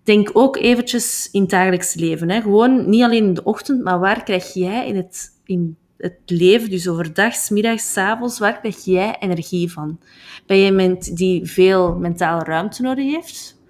Denk 0.03 0.31
ook 0.33 0.57
eventjes 0.57 1.29
in 1.31 1.41
het 1.41 1.51
dagelijks 1.51 1.95
leven. 1.95 2.31
Hè. 2.31 2.41
Gewoon 2.41 2.91
niet 2.91 3.03
alleen 3.03 3.25
in 3.25 3.35
de 3.35 3.45
ochtend, 3.45 3.83
maar 3.83 3.99
waar 3.99 4.23
krijg 4.23 4.53
jij 4.55 4.87
in 4.87 4.97
het, 4.97 5.31
in 5.45 5.77
het 5.97 6.19
leven, 6.27 6.71
dus 6.71 6.89
overdag, 6.89 7.51
middags, 7.51 7.97
avonds, 7.97 8.39
waar 8.39 8.61
krijg 8.61 8.85
jij 8.85 9.17
energie 9.19 9.73
van? 9.73 9.99
Ben 10.47 10.57
je 10.57 10.65
iemand 10.65 11.17
die 11.17 11.47
veel 11.47 11.95
mentale 11.95 12.45
ruimte 12.45 12.83
nodig 12.83 13.05
heeft? 13.05 13.61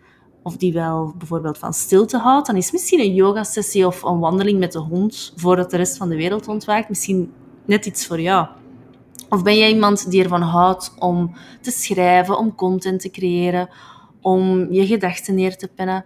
Of 0.43 0.57
die 0.57 0.73
wel 0.73 1.15
bijvoorbeeld 1.19 1.59
van 1.59 1.73
stilte 1.73 2.19
houdt? 2.19 2.47
Dan 2.47 2.57
is 2.57 2.73
misschien 2.73 3.01
een 3.01 3.15
yogasessie 3.15 3.87
of 3.87 4.03
een 4.03 4.19
wandeling 4.19 4.59
met 4.59 4.73
de 4.73 4.79
hond 4.79 5.33
voordat 5.37 5.71
de 5.71 5.77
rest 5.77 5.97
van 5.97 6.09
de 6.09 6.17
wereld 6.17 6.49
ontwaakt 6.49 6.89
misschien 6.89 7.33
net 7.65 7.87
iets 7.87 8.07
voor 8.07 8.21
jou. 8.21 8.47
Of 9.29 9.43
ben 9.43 9.59
jij 9.59 9.73
iemand 9.73 10.11
die 10.11 10.23
ervan 10.23 10.43
houdt 10.43 10.95
om 10.99 11.35
te 11.61 11.71
schrijven, 11.71 12.39
om 12.39 12.55
content 12.55 13.01
te 13.01 13.11
creëren, 13.11 13.69
om 14.21 14.73
je 14.73 14.87
gedachten 14.87 15.35
neer 15.35 15.57
te 15.57 15.69
pennen? 15.69 16.05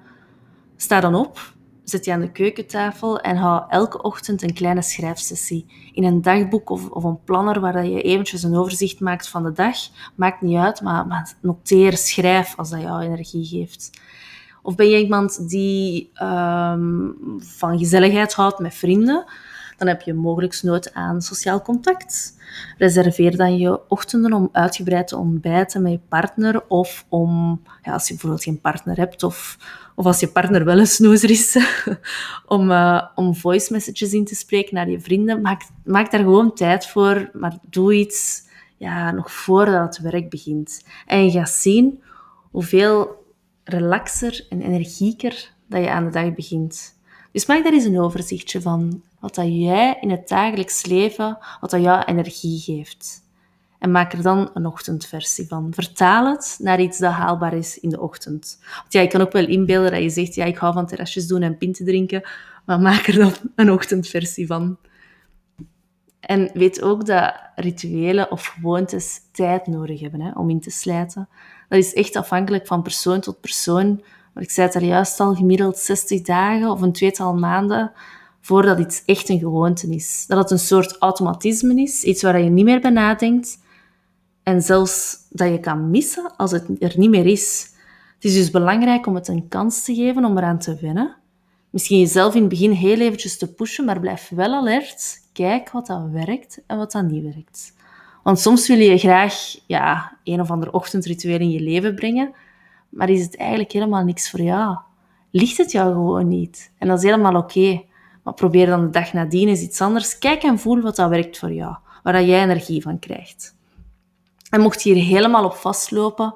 Sta 0.76 1.00
dan 1.00 1.14
op, 1.14 1.54
zet 1.88 2.04
je 2.04 2.12
aan 2.12 2.20
de 2.20 2.32
keukentafel 2.32 3.20
en 3.20 3.36
hou 3.36 3.64
elke 3.68 4.02
ochtend 4.02 4.42
een 4.42 4.54
kleine 4.54 4.82
schrijfsessie. 4.82 5.66
In 5.92 6.04
een 6.04 6.22
dagboek 6.22 6.70
of, 6.70 6.88
of 6.88 7.04
een 7.04 7.24
planner 7.24 7.60
waar 7.60 7.86
je 7.86 8.02
eventjes 8.02 8.42
een 8.42 8.56
overzicht 8.56 9.00
maakt 9.00 9.28
van 9.28 9.42
de 9.42 9.52
dag. 9.52 9.76
Maakt 10.14 10.40
niet 10.40 10.56
uit, 10.56 10.80
maar, 10.80 11.06
maar 11.06 11.34
noteer, 11.40 11.96
schrijf 11.96 12.56
als 12.56 12.70
dat 12.70 12.80
jou 12.80 13.02
energie 13.02 13.44
geeft. 13.44 14.00
Of 14.62 14.74
ben 14.74 14.88
je 14.88 15.02
iemand 15.02 15.48
die 15.48 16.10
um, 16.22 17.16
van 17.38 17.78
gezelligheid 17.78 18.34
houdt 18.34 18.58
met 18.58 18.74
vrienden? 18.74 19.24
Dan 19.76 19.88
heb 19.88 20.00
je 20.00 20.14
mogelijk 20.14 20.62
nood 20.62 20.94
aan 20.94 21.22
sociaal 21.22 21.62
contact. 21.62 22.34
Reserveer 22.78 23.36
dan 23.36 23.56
je 23.56 23.88
ochtenden 23.88 24.32
om 24.32 24.48
uitgebreid 24.52 25.08
te 25.08 25.16
ontbijten 25.16 25.82
met 25.82 25.92
je 25.92 26.00
partner 26.08 26.64
of 26.68 27.04
om, 27.08 27.62
ja, 27.82 27.92
als 27.92 28.06
je 28.06 28.12
bijvoorbeeld 28.12 28.42
geen 28.42 28.60
partner 28.60 28.96
hebt 28.96 29.22
of, 29.22 29.56
of 29.96 30.06
als 30.06 30.20
je 30.20 30.28
partner 30.28 30.64
wel 30.64 30.78
een 30.78 30.86
snoezer 30.86 31.30
is, 31.30 31.56
om, 32.46 32.70
uh, 32.70 33.02
om 33.14 33.34
voice 33.34 33.72
messages 33.72 34.12
in 34.12 34.24
te 34.24 34.34
spreken 34.34 34.74
naar 34.74 34.90
je 34.90 35.00
vrienden. 35.00 35.40
Maak, 35.40 35.62
maak 35.84 36.10
daar 36.10 36.20
gewoon 36.20 36.54
tijd 36.54 36.86
voor, 36.86 37.30
maar 37.32 37.58
doe 37.70 37.94
iets 37.94 38.42
ja, 38.76 39.10
nog 39.10 39.32
voordat 39.32 39.96
het 39.96 40.10
werk 40.10 40.30
begint. 40.30 40.84
En 41.06 41.24
je 41.24 41.30
gaat 41.30 41.50
zien 41.50 42.02
hoeveel 42.50 43.24
relaxer 43.64 44.46
en 44.48 44.62
energieker 44.62 45.52
dat 45.68 45.82
je 45.82 45.90
aan 45.90 46.04
de 46.04 46.10
dag 46.10 46.34
begint. 46.34 46.98
Dus 47.32 47.46
maak 47.46 47.64
daar 47.64 47.72
eens 47.72 47.84
een 47.84 48.00
overzichtje 48.00 48.60
van 48.60 49.02
wat 49.20 49.34
dat 49.34 49.46
jij 49.46 49.98
in 50.00 50.10
het 50.10 50.28
dagelijks 50.28 50.86
leven, 50.86 51.38
wat 51.60 51.70
dat 51.70 51.82
jou 51.82 52.04
energie 52.04 52.58
geeft. 52.58 53.24
En 53.78 53.90
maak 53.90 54.12
er 54.12 54.22
dan 54.22 54.50
een 54.54 54.66
ochtendversie 54.66 55.46
van. 55.46 55.72
Vertaal 55.74 56.30
het 56.30 56.56
naar 56.60 56.80
iets 56.80 56.98
dat 56.98 57.12
haalbaar 57.12 57.54
is 57.54 57.78
in 57.78 57.88
de 57.88 58.00
ochtend. 58.00 58.58
Want 58.76 58.92
ja, 58.92 59.06
kan 59.06 59.20
ook 59.20 59.32
wel 59.32 59.46
inbeelden 59.46 59.90
dat 59.90 60.02
je 60.02 60.10
zegt, 60.10 60.34
ja, 60.34 60.44
ik 60.44 60.56
hou 60.56 60.72
van 60.72 60.86
terrasjes 60.86 61.26
doen 61.26 61.42
en 61.42 61.58
pinten 61.58 61.84
drinken, 61.84 62.28
maar 62.64 62.80
maak 62.80 63.06
er 63.06 63.14
dan 63.14 63.32
een 63.54 63.70
ochtendversie 63.70 64.46
van. 64.46 64.76
En 66.20 66.50
weet 66.54 66.82
ook 66.82 67.06
dat 67.06 67.34
rituelen 67.54 68.30
of 68.30 68.46
gewoontes 68.46 69.20
tijd 69.32 69.66
nodig 69.66 70.00
hebben 70.00 70.20
hè, 70.20 70.30
om 70.30 70.50
in 70.50 70.60
te 70.60 70.70
slijten. 70.70 71.28
Dat 71.68 71.78
is 71.78 71.94
echt 71.94 72.16
afhankelijk 72.16 72.66
van 72.66 72.82
persoon 72.82 73.20
tot 73.20 73.40
persoon. 73.40 74.02
Maar 74.32 74.42
ik 74.42 74.50
zei 74.50 74.66
het 74.66 74.76
er 74.76 74.82
juist 74.82 75.20
al, 75.20 75.34
gemiddeld 75.34 75.78
60 75.78 76.22
dagen 76.22 76.70
of 76.70 76.80
een 76.80 76.92
tweetal 76.92 77.34
maanden 77.34 77.92
voordat 78.40 78.78
iets 78.78 79.02
echt 79.04 79.28
een 79.28 79.38
gewoonte 79.38 79.88
is. 79.88 80.24
Dat 80.28 80.38
het 80.38 80.50
een 80.50 80.58
soort 80.58 80.96
automatisme 80.98 81.82
is, 81.82 82.02
iets 82.02 82.22
waar 82.22 82.40
je 82.40 82.50
niet 82.50 82.64
meer 82.64 82.80
bij 82.80 82.90
nadenkt. 82.90 83.58
En 84.46 84.62
zelfs 84.62 85.16
dat 85.30 85.48
je 85.48 85.60
kan 85.60 85.90
missen 85.90 86.36
als 86.36 86.50
het 86.50 86.82
er 86.82 86.94
niet 86.96 87.10
meer 87.10 87.26
is. 87.26 87.70
Het 88.14 88.24
is 88.24 88.34
dus 88.34 88.50
belangrijk 88.50 89.06
om 89.06 89.14
het 89.14 89.28
een 89.28 89.48
kans 89.48 89.84
te 89.84 89.94
geven 89.94 90.24
om 90.24 90.38
eraan 90.38 90.58
te 90.58 90.78
wennen. 90.80 91.16
Misschien 91.70 91.98
jezelf 91.98 92.34
in 92.34 92.40
het 92.40 92.48
begin 92.48 92.70
heel 92.70 93.00
eventjes 93.00 93.38
te 93.38 93.54
pushen, 93.54 93.84
maar 93.84 94.00
blijf 94.00 94.28
wel 94.28 94.54
alert. 94.54 95.20
Kijk 95.32 95.70
wat 95.70 95.86
dat 95.86 96.08
werkt 96.10 96.62
en 96.66 96.76
wat 96.76 96.92
dat 96.92 97.04
niet 97.04 97.34
werkt. 97.34 97.74
Want 98.22 98.38
soms 98.40 98.68
wil 98.68 98.78
je 98.78 98.98
graag 98.98 99.54
ja, 99.66 100.18
een 100.24 100.40
of 100.40 100.50
ander 100.50 100.72
ochtendritueel 100.72 101.40
in 101.40 101.50
je 101.50 101.60
leven 101.60 101.94
brengen, 101.94 102.34
maar 102.88 103.10
is 103.10 103.22
het 103.22 103.36
eigenlijk 103.36 103.72
helemaal 103.72 104.04
niks 104.04 104.30
voor 104.30 104.40
jou. 104.40 104.76
Ligt 105.30 105.56
het 105.56 105.72
jou 105.72 105.92
gewoon 105.92 106.28
niet. 106.28 106.72
En 106.78 106.88
dat 106.88 106.98
is 106.98 107.04
helemaal 107.04 107.36
oké. 107.36 107.82
Maar 108.22 108.34
probeer 108.34 108.66
dan 108.66 108.80
de 108.80 108.90
dag 108.90 109.12
nadien 109.12 109.48
eens 109.48 109.60
iets 109.60 109.80
anders. 109.80 110.18
Kijk 110.18 110.42
en 110.42 110.58
voel 110.58 110.80
wat 110.80 110.96
dat 110.96 111.08
werkt 111.08 111.38
voor 111.38 111.52
jou, 111.52 111.76
waar 112.02 112.12
dat 112.12 112.26
jij 112.26 112.42
energie 112.42 112.82
van 112.82 112.98
krijgt. 112.98 113.55
En 114.50 114.60
mocht 114.60 114.82
hier 114.82 114.96
helemaal 114.96 115.44
op 115.44 115.54
vastlopen 115.54 116.34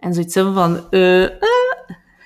en 0.00 0.14
zoiets 0.14 0.34
hebben 0.34 0.54
van 0.54 0.86
uh, 0.90 1.28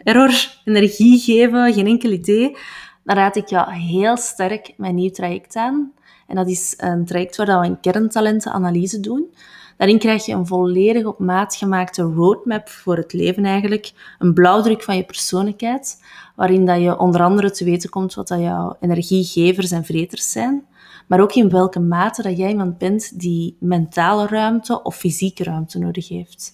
error, 0.03 0.61
energie 0.65 1.19
geven, 1.19 1.73
geen 1.73 1.87
enkel 1.87 2.11
idee, 2.11 2.57
dan 3.05 3.17
raad 3.17 3.37
ik 3.37 3.49
jou 3.49 3.73
heel 3.73 4.17
sterk 4.17 4.73
mijn 4.77 4.95
nieuw 4.95 5.11
traject 5.11 5.57
aan. 5.57 5.93
En 6.27 6.37
dat 6.37 6.49
is 6.49 6.75
een 6.77 7.05
traject 7.05 7.37
waar 7.37 7.61
we 7.61 7.67
een 7.67 7.81
kerntalentenanalyse 7.81 9.01
doen. 9.01 9.35
Daarin 9.77 9.99
krijg 9.99 10.27
je 10.27 10.33
een 10.33 10.47
volledig 10.47 11.05
op 11.05 11.19
maat 11.19 11.55
gemaakte 11.55 12.03
roadmap 12.03 12.69
voor 12.69 12.97
het 12.97 13.12
leven 13.12 13.45
eigenlijk. 13.45 13.93
Een 14.19 14.35
blauwdruk 14.35 14.83
van 14.83 14.97
je 14.97 15.05
persoonlijkheid, 15.05 16.03
waarin 16.37 16.67
dat 16.67 16.81
je 16.81 16.99
onder 16.99 17.23
andere 17.23 17.51
te 17.51 17.65
weten 17.65 17.91
komt 17.91 18.15
wat 18.15 18.29
dat 18.29 18.41
jouw 18.41 18.77
energiegevers 18.81 19.71
en 19.71 19.85
vreters 19.85 20.33
zijn. 20.33 20.67
Maar 21.07 21.21
ook 21.21 21.33
in 21.33 21.51
welke 21.51 21.81
mate 21.81 22.23
dat 22.23 22.37
jij 22.37 22.49
iemand 22.49 22.79
bent 22.79 23.21
die 23.21 23.57
mentale 23.61 24.27
ruimte 24.27 24.83
of 24.83 24.97
fysieke 24.97 25.45
ruimte 25.45 25.79
nodig 25.79 26.09
heeft. 26.09 26.53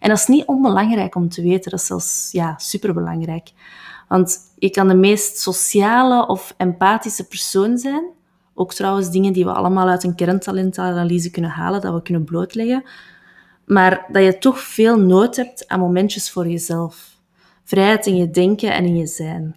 En 0.00 0.08
dat 0.08 0.18
is 0.18 0.26
niet 0.26 0.46
onbelangrijk 0.46 1.14
om 1.14 1.28
te 1.28 1.42
weten, 1.42 1.70
dat 1.70 1.80
is 1.80 1.86
zelfs 1.86 2.28
ja, 2.32 2.54
superbelangrijk. 2.58 3.52
Want 4.08 4.38
je 4.58 4.70
kan 4.70 4.88
de 4.88 4.94
meest 4.94 5.38
sociale 5.38 6.26
of 6.26 6.54
empathische 6.56 7.26
persoon 7.26 7.78
zijn, 7.78 8.04
ook 8.54 8.74
trouwens 8.74 9.10
dingen 9.10 9.32
die 9.32 9.44
we 9.44 9.52
allemaal 9.52 9.88
uit 9.88 10.04
een 10.04 10.14
kerntalentanalyse 10.14 11.30
kunnen 11.30 11.50
halen, 11.50 11.80
dat 11.80 11.94
we 11.94 12.02
kunnen 12.02 12.24
blootleggen. 12.24 12.84
Maar 13.66 14.06
dat 14.12 14.24
je 14.24 14.38
toch 14.38 14.60
veel 14.60 14.98
nood 14.98 15.36
hebt 15.36 15.68
aan 15.68 15.80
momentjes 15.80 16.30
voor 16.30 16.48
jezelf. 16.48 17.16
Vrijheid 17.64 18.06
in 18.06 18.16
je 18.16 18.30
denken 18.30 18.72
en 18.72 18.84
in 18.84 18.96
je 18.96 19.06
zijn. 19.06 19.56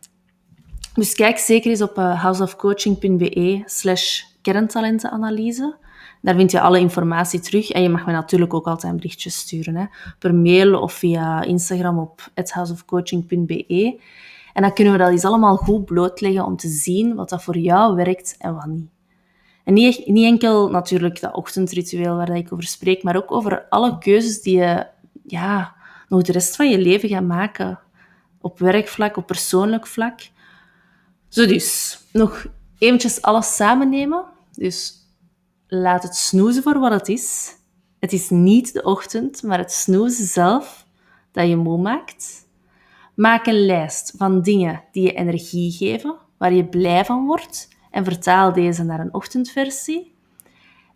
Dus 0.93 1.13
kijk 1.13 1.37
zeker 1.37 1.69
eens 1.69 1.81
op 1.81 1.97
uh, 1.97 2.21
houseofcoaching.be 2.21 3.61
slash 3.65 4.21
kerntalentenanalyse. 4.41 5.75
Daar 6.21 6.35
vind 6.35 6.51
je 6.51 6.61
alle 6.61 6.79
informatie 6.79 7.39
terug. 7.39 7.69
En 7.69 7.81
je 7.81 7.89
mag 7.89 8.05
me 8.05 8.11
natuurlijk 8.11 8.53
ook 8.53 8.67
altijd 8.67 8.91
een 8.91 8.97
berichtje 8.97 9.29
sturen. 9.29 9.75
Hè, 9.75 9.85
per 10.19 10.35
mail 10.35 10.79
of 10.79 10.93
via 10.93 11.41
Instagram 11.41 11.99
op 11.99 12.29
houseofcoaching.be. 12.33 13.99
En 14.53 14.61
dan 14.61 14.73
kunnen 14.73 14.93
we 14.93 14.99
dat 14.99 15.09
eens 15.09 15.25
allemaal 15.25 15.55
goed 15.55 15.85
blootleggen 15.85 16.45
om 16.45 16.55
te 16.55 16.67
zien 16.67 17.15
wat 17.15 17.29
dat 17.29 17.43
voor 17.43 17.57
jou 17.57 17.95
werkt 17.95 18.35
en 18.39 18.55
wat 18.55 18.65
niet. 18.65 18.89
En 19.63 19.73
niet, 19.73 20.07
niet 20.07 20.25
enkel 20.25 20.69
natuurlijk 20.69 21.19
dat 21.19 21.33
ochtendritueel 21.33 22.15
waar 22.15 22.35
ik 22.35 22.53
over 22.53 22.65
spreek, 22.65 23.03
maar 23.03 23.15
ook 23.15 23.31
over 23.31 23.65
alle 23.69 23.97
keuzes 23.97 24.41
die 24.41 24.57
je 24.57 24.85
ja, 25.27 25.75
nog 26.07 26.21
de 26.21 26.31
rest 26.31 26.55
van 26.55 26.69
je 26.69 26.77
leven 26.77 27.09
gaat 27.09 27.23
maken. 27.23 27.79
Op 28.41 28.59
werkvlak, 28.59 29.17
op 29.17 29.27
persoonlijk 29.27 29.87
vlak. 29.87 30.19
Zo 31.27 31.45
dus, 31.45 31.99
nog 32.11 32.45
eventjes 32.77 33.21
alles 33.21 33.55
samennemen. 33.55 34.23
Dus 34.51 34.93
laat 35.67 36.03
het 36.03 36.15
snoezen 36.15 36.63
voor 36.63 36.79
wat 36.79 36.91
het 36.91 37.07
is. 37.07 37.55
Het 37.99 38.13
is 38.13 38.29
niet 38.29 38.73
de 38.73 38.83
ochtend, 38.83 39.43
maar 39.43 39.57
het 39.57 39.71
snoezen 39.71 40.25
zelf 40.25 40.85
dat 41.31 41.47
je 41.47 41.55
moe 41.55 41.77
maakt. 41.77 42.47
Maak 43.15 43.45
een 43.45 43.65
lijst 43.65 44.13
van 44.17 44.41
dingen 44.41 44.83
die 44.91 45.03
je 45.03 45.13
energie 45.13 45.71
geven, 45.71 46.15
waar 46.37 46.53
je 46.53 46.65
blij 46.65 47.05
van 47.05 47.25
wordt 47.25 47.67
en 47.91 48.03
vertaal 48.03 48.53
deze 48.53 48.83
naar 48.83 48.99
een 48.99 49.13
ochtendversie. 49.13 50.15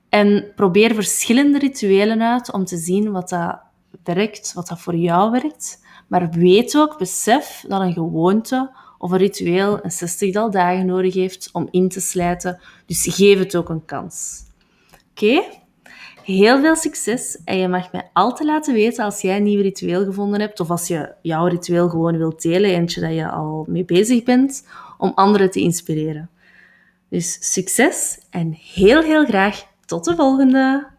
En 0.09 0.51
probeer 0.55 0.93
verschillende 0.93 1.59
rituelen 1.59 2.21
uit 2.21 2.51
om 2.51 2.65
te 2.65 2.77
zien 2.77 3.12
wat 3.12 3.29
dat 3.29 3.59
werkt, 4.03 4.53
wat 4.53 4.67
dat 4.67 4.81
voor 4.81 4.95
jou 4.95 5.31
werkt. 5.31 5.83
Maar 6.07 6.29
weet 6.29 6.77
ook, 6.77 6.97
besef 6.97 7.65
dat 7.67 7.81
een 7.81 7.93
gewoonte 7.93 8.71
of 8.98 9.12
een 9.12 9.18
ritueel 9.18 9.80
een 9.82 9.92
zestigtal 9.92 10.52
dagen 10.52 10.86
nodig 10.86 11.14
heeft 11.14 11.50
om 11.52 11.68
in 11.72 11.90
te 11.90 12.00
slijten. 12.00 12.60
Dus 12.86 13.08
geef 13.10 13.40
het 13.40 13.56
ook 13.56 13.70
een 13.70 13.86
kans. 13.86 14.44
Oké? 15.12 15.44
Heel 16.24 16.60
veel 16.60 16.75
succes 16.75 17.42
en 17.44 17.58
je 17.58 17.68
mag 17.68 17.92
mij 17.92 18.10
altijd 18.14 18.50
laten 18.50 18.74
weten 18.74 19.06
als 19.06 19.22
jij 19.22 19.38
een 19.38 19.44
nieuw 19.44 19.62
ritueel 19.62 20.06
gevonden 20.06 20.40
hebt 20.40 20.60
of 20.60 20.70
als 20.70 20.88
je 20.88 21.14
jouw 21.22 21.48
ritueel 21.48 21.90
gewoon 21.90 22.18
wilt 22.18 22.42
delen, 22.42 22.70
eentje 22.70 23.02
dat 23.02 23.14
je 23.14 23.30
al 23.30 23.66
mee 23.68 23.86
bezig 23.86 24.24
bent, 24.24 24.68
om 24.98 25.12
anderen 25.16 25.52
te 25.52 25.60
inspireren. 25.60 26.30
Dus 27.10 27.54
succes 27.54 28.20
en 28.30 28.58
heel 28.74 29.02
heel 29.02 29.25
graag 29.25 29.66
tot 29.86 30.04
de 30.04 30.16
volgende! 30.16 30.95